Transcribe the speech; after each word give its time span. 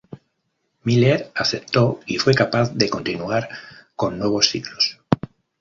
Müller 0.83 1.31
aceptó 1.35 1.99
y 2.07 2.17
fue 2.17 2.33
capaz 2.33 2.73
de 2.73 2.89
continuar 2.89 3.47
con 3.95 4.17
nuevos 4.17 4.49
ciclos. 4.49 4.99